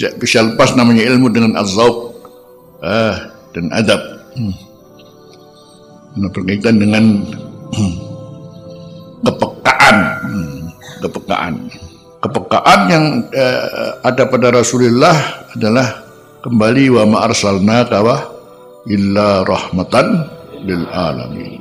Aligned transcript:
tidak 0.00 0.16
bisa 0.16 0.40
lepas 0.40 0.72
namanya 0.80 1.04
ilmu 1.12 1.28
dengan 1.28 1.60
azab 1.60 2.16
ah, 2.80 3.28
dan 3.52 3.68
adab. 3.76 4.00
Hmm. 4.32 4.56
berkaitan 6.32 6.80
dengan 6.80 7.20
hmm, 7.76 7.94
kepekaan, 9.20 9.96
hmm, 10.24 10.60
kepekaan, 11.04 11.54
kepekaan 12.24 12.80
yang 12.88 13.04
uh, 13.36 14.00
ada 14.08 14.24
pada 14.24 14.48
Rasulullah 14.56 15.44
adalah 15.52 16.00
kembali 16.40 16.96
wa 16.96 17.04
ma 17.04 17.18
arsalna 17.28 17.84
kawa 17.84 18.24
illa 18.88 19.44
rahmatan 19.44 20.24
lil 20.64 20.88
alamin. 20.88 21.60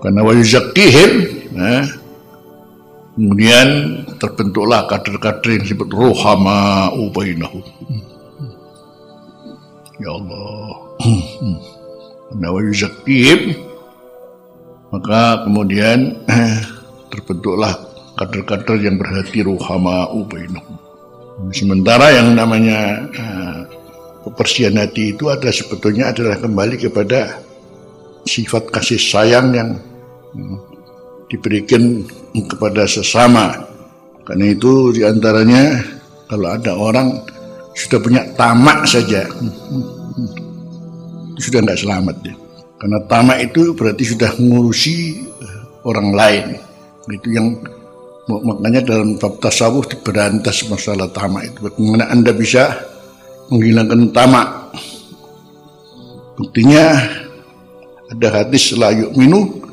Karena 0.00 0.20
wa 0.24 0.32
yuzakkihim 0.32 1.10
eh, 1.60 1.84
kemudian 3.14 3.68
terbentuklah 4.18 4.86
kader-kader 4.90 5.50
yang 5.58 5.62
disebut 5.64 5.88
rohama 5.90 6.90
ubainahu. 6.98 7.62
Ya 10.02 10.10
Allah. 10.10 10.68
Karena 12.34 12.48
wa 12.50 12.60
yuzakkihim 12.60 13.40
maka 14.94 15.42
kemudian 15.42 16.22
eh, 16.30 16.58
terbentuklah 17.10 17.74
kader-kader 18.14 18.78
yang 18.78 18.94
berhati 18.98 19.42
rohama 19.42 20.06
ubainahu. 20.14 20.74
Sementara 21.50 22.14
yang 22.14 22.38
namanya 22.38 23.10
uh, 23.10 23.60
kebersihan 24.22 24.78
hati 24.78 25.18
itu 25.18 25.26
ada 25.26 25.50
sebetulnya 25.50 26.14
adalah 26.14 26.38
kembali 26.38 26.78
kepada 26.78 27.42
sifat 28.22 28.70
kasih 28.70 29.02
sayang 29.02 29.50
yang 29.50 29.70
uh, 30.38 30.73
diberikan 31.28 32.04
kepada 32.48 32.84
sesama. 32.88 33.64
Karena 34.24 34.52
itu 34.52 34.92
di 34.96 35.04
antaranya 35.04 35.84
kalau 36.28 36.48
ada 36.48 36.72
orang 36.72 37.20
sudah 37.76 37.98
punya 38.00 38.22
tamak 38.38 38.88
saja, 38.88 39.28
sudah 41.36 41.58
nggak 41.60 41.80
selamat 41.80 42.16
ya. 42.24 42.34
Karena 42.80 42.98
tamak 43.08 43.38
itu 43.44 43.76
berarti 43.76 44.04
sudah 44.04 44.30
mengurusi 44.40 45.24
eh, 45.24 45.60
orang 45.84 46.08
lain. 46.12 46.46
Itu 47.04 47.28
yang 47.32 47.60
Makanya 48.24 48.80
dalam 48.80 49.20
bab 49.20 49.36
tasawuf 49.36 49.84
diberantas 49.92 50.64
masalah 50.72 51.12
tamak 51.12 51.52
itu. 51.52 51.68
Bagaimana 51.68 52.08
Anda 52.08 52.32
bisa 52.32 52.72
menghilangkan 53.52 54.16
tamak? 54.16 54.72
Buktinya 56.40 57.04
ada 58.08 58.28
hadis 58.32 58.72
la 58.80 58.96
yu'minu 58.96 59.63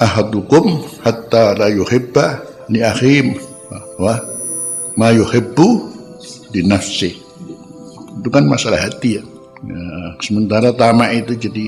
ahadukum 0.00 0.80
hatta 1.04 1.54
la 1.54 1.68
yuhibba 1.68 2.40
li 2.72 2.80
akhim 2.80 3.36
wa 4.00 4.16
ma 4.96 5.12
yuhibbu 5.12 5.68
di 6.50 6.64
nafsi. 6.66 7.14
Itu 8.20 8.28
kan 8.32 8.48
masalah 8.48 8.80
hati 8.80 9.20
ya. 9.20 9.24
Nah, 9.60 10.16
sementara 10.24 10.72
tamak 10.72 11.12
itu 11.24 11.48
jadi 11.48 11.66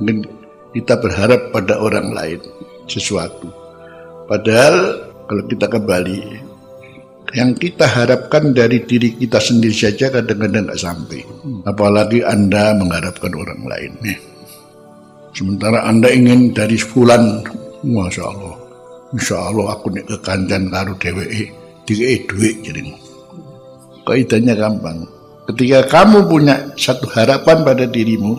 mungkin 0.00 0.24
kita 0.72 0.96
berharap 0.98 1.52
pada 1.52 1.76
orang 1.78 2.16
lain 2.16 2.40
sesuatu. 2.88 3.52
Padahal 4.24 5.04
kalau 5.28 5.44
kita 5.46 5.68
kembali 5.68 6.50
yang 7.30 7.54
kita 7.54 7.86
harapkan 7.86 8.50
dari 8.50 8.82
diri 8.82 9.14
kita 9.14 9.38
sendiri 9.38 9.74
saja 9.74 10.10
kadang-kadang 10.10 10.66
nggak 10.66 10.82
sampai 10.82 11.22
apalagi 11.62 12.26
anda 12.26 12.74
mengharapkan 12.74 13.30
orang 13.38 13.62
lain 13.70 13.92
nih 14.02 14.18
sementara 15.30 15.86
anda 15.86 16.10
ingin 16.10 16.50
dari 16.50 16.74
fulan 16.74 17.46
masya 17.84 18.24
Allah. 18.28 18.56
Insya 19.10 19.36
Allah 19.50 19.74
aku 19.74 19.90
nih 19.90 20.04
ke 20.06 20.16
kandan 20.22 20.70
karo 20.70 20.94
DWE 20.94 21.50
tiga 21.82 22.06
duit 22.30 22.56
jadi 22.62 22.80
kaidahnya 24.06 24.54
gampang. 24.54 25.06
Ketika 25.50 25.82
kamu 25.90 26.30
punya 26.30 26.54
satu 26.78 27.10
harapan 27.10 27.66
pada 27.66 27.84
dirimu 27.90 28.38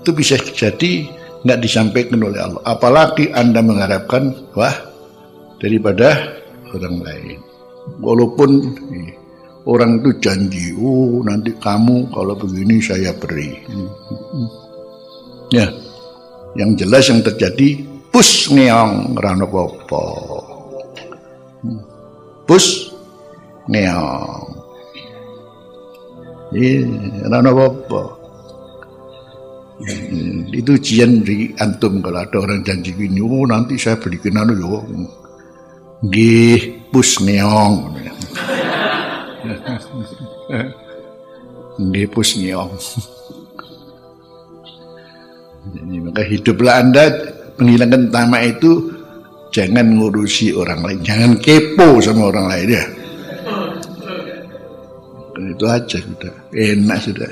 itu 0.00 0.10
bisa 0.16 0.40
jadi 0.40 1.04
nggak 1.44 1.60
disampaikan 1.60 2.24
oleh 2.24 2.40
Allah. 2.40 2.62
Apalagi 2.64 3.28
anda 3.36 3.60
mengharapkan 3.60 4.32
wah 4.56 4.72
daripada 5.60 6.40
orang 6.72 7.04
lain. 7.04 7.38
Walaupun 8.00 8.50
eh, 8.96 9.12
orang 9.68 10.00
itu 10.00 10.10
janji, 10.20 10.72
oh 10.76 11.20
nanti 11.24 11.52
kamu 11.56 12.08
kalau 12.12 12.32
begini 12.36 12.80
saya 12.80 13.12
beri. 13.16 13.52
Ya, 15.52 15.68
yang 16.56 16.76
jelas 16.76 17.08
yang 17.08 17.24
terjadi 17.24 17.80
pus 18.18 18.50
ngeong 18.50 19.14
rano 19.14 19.46
popo. 19.46 20.02
Pus 22.50 22.90
ngeong. 23.70 24.42
Iya, 26.50 26.82
rano 27.30 27.50
popo. 27.54 28.18
Itu 30.50 30.74
ujian 30.74 31.22
di 31.22 31.54
antum 31.62 32.02
kalau 32.02 32.26
ada 32.26 32.42
orang 32.42 32.66
janji 32.66 32.90
gini, 32.90 33.22
oh 33.22 33.46
nanti 33.46 33.78
saya 33.78 34.02
belikan 34.02 34.34
anu 34.34 34.58
yo. 34.58 34.82
Nggih, 36.02 36.90
pus 36.90 37.22
neong. 37.22 37.86
Nggih, 41.86 42.06
pus 42.10 42.34
neong. 42.34 42.74
Maka 46.02 46.26
hiduplah 46.26 46.82
Anda 46.82 47.37
menghilangkan 47.58 48.08
tamak 48.14 48.56
itu 48.56 48.94
jangan 49.50 49.98
ngurusi 49.98 50.54
orang 50.54 50.80
lain, 50.86 51.00
jangan 51.02 51.30
kepo 51.42 51.98
sama 51.98 52.30
orang 52.30 52.46
lain 52.46 52.68
ya. 52.78 52.84
Dan 55.34 55.44
itu 55.54 55.64
aja 55.66 55.98
sudah, 55.98 56.34
enak 56.54 56.98
sudah. 57.02 57.30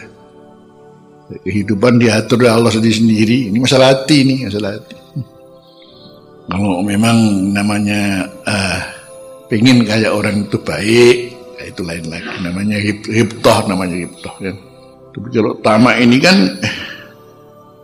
Kehidupan 1.43 1.99
diatur 1.99 2.47
oleh 2.47 2.55
Allah 2.55 2.71
sendiri. 2.71 3.51
Ini 3.51 3.59
masalah 3.59 3.91
hati 3.91 4.23
nih, 4.23 4.39
masalah 4.47 4.79
hati. 4.79 4.95
Kalau 6.47 6.79
memang 6.87 7.51
namanya 7.51 8.31
uh, 8.47 8.79
pengen 9.51 9.83
kayak 9.83 10.15
orang 10.15 10.47
itu 10.47 10.55
baik, 10.63 11.35
ya 11.59 11.65
itu 11.67 11.83
lain 11.83 12.07
lagi. 12.07 12.31
Namanya 12.47 12.79
hib, 12.79 13.03
hibtoh, 13.11 13.59
namanya 13.67 14.07
hibtoh 14.07 14.35
kan. 14.39 14.55
Tapi 15.11 15.29
kalau 15.35 15.53
tamak 15.67 15.97
ini 15.99 16.17
kan 16.23 16.37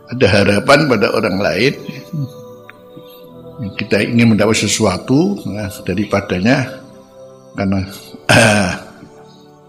ada 0.07 0.25
harapan 0.31 0.79
pada 0.87 1.11
orang 1.11 1.37
lain. 1.43 1.73
Kita 3.77 4.01
ingin 4.01 4.35
mendapat 4.35 4.65
sesuatu 4.65 5.39
nah, 5.47 5.71
daripadanya 5.87 6.67
karena 7.53 7.79
uh, 8.27 8.71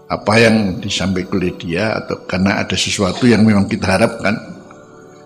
apa 0.05 0.33
yang 0.37 0.77
disampaikan 0.81 1.41
oleh 1.41 1.53
dia 1.57 1.97
atau 1.97 2.21
karena 2.29 2.61
ada 2.61 2.77
sesuatu 2.77 3.25
yang 3.25 3.41
memang 3.41 3.65
kita 3.65 3.97
harapkan 3.97 4.37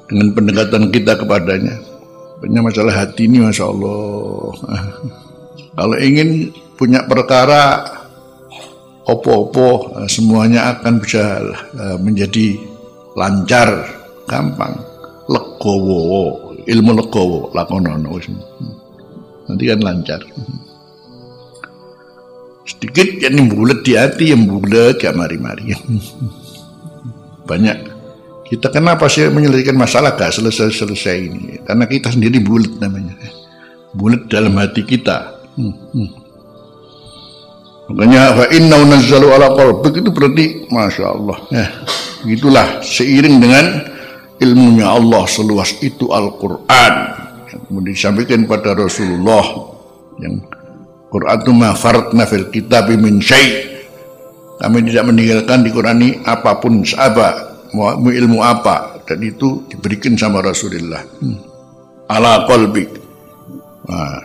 dengan 0.08 0.32
pendekatan 0.34 0.84
kita 0.90 1.20
kepadanya. 1.20 1.76
Punya 2.40 2.64
masalah 2.64 2.96
hati 3.04 3.28
ini 3.28 3.44
Masya 3.44 3.66
Allah. 3.68 4.56
Kalau 5.76 5.98
ingin 6.00 6.56
punya 6.80 7.04
perkara 7.04 7.84
opo-opo 9.04 10.00
semuanya 10.08 10.78
akan 10.78 10.94
bisa 11.04 11.44
eh, 11.76 11.98
menjadi 12.00 12.56
lancar 13.18 13.84
gampang 14.30 14.78
legowo 15.28 16.49
ilmu 16.70 16.92
legowo 16.94 17.50
lakonono 17.58 18.16
nanti 19.50 19.64
kan 19.66 19.80
lancar 19.82 20.22
sedikit 22.70 23.18
yang 23.18 23.50
bulat 23.50 23.82
di 23.82 23.98
hati 23.98 24.30
yang 24.30 24.46
bulat 24.46 25.02
gak 25.02 25.18
mari-mari 25.18 25.74
banyak 27.50 28.00
kita 28.50 28.74
kenapa 28.74 29.06
sih 29.06 29.30
menyelesaikan 29.30 29.78
masalah 29.78 30.18
gak 30.18 30.34
selesai-selesai 30.34 31.18
ini? 31.22 31.62
Karena 31.62 31.86
kita 31.86 32.10
sendiri 32.10 32.42
bulat 32.42 32.82
namanya. 32.82 33.14
Bulat 33.94 34.26
dalam 34.26 34.58
hati 34.58 34.82
kita. 34.82 35.38
Makanya 37.94 38.34
fa 38.34 38.46
inna 38.50 38.78
nazzalu 38.90 39.28
ala 39.30 39.54
qalbik 39.54 40.02
itu 40.02 40.10
berarti 40.10 40.46
Masya 40.66 41.06
Allah. 41.14 41.38
Ya, 41.54 41.66
itulah 42.26 42.82
seiring 42.82 43.38
dengan 43.38 43.66
ilmunya 44.40 44.88
Allah 44.88 45.24
seluas 45.28 45.76
itu 45.84 46.12
Al-Quran. 46.12 46.94
Kemudian 47.70 47.94
disampaikan 47.94 48.46
pada 48.50 48.74
Rasulullah 48.74 49.46
yang 50.20 50.42
Quran 51.10 51.38
itu 51.42 51.52
ma 51.54 51.74
faratna 51.74 52.24
fil 52.30 52.48
kitab 52.54 52.90
min 52.94 53.18
syai' 53.18 53.80
kami 54.60 54.86
tidak 54.86 55.06
meninggalkan 55.10 55.66
di 55.66 55.70
Quran 55.74 55.98
ini 56.04 56.10
apa 56.28 56.60
pun 56.60 56.84
sahabat 56.84 57.34
mau 57.74 57.96
ilmu 57.98 58.44
apa 58.44 59.02
dan 59.08 59.24
itu 59.24 59.66
diberikan 59.72 60.14
sama 60.20 60.44
Rasulullah 60.44 61.02
hmm. 61.02 61.38
ala 62.12 62.46
qalbik 62.46 62.92
nah, 63.90 64.22